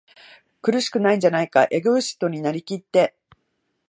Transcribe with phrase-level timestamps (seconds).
[0.63, 1.67] 苦しくないんじゃないか？
[1.69, 3.15] エゴイストになりきって、